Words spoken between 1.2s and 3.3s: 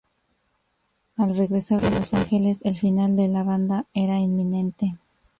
regresar de Los Ángeles, el final de